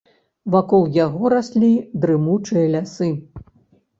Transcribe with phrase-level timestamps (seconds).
[0.53, 1.69] Вакол яго раслі
[2.05, 3.11] дрымучыя лясы.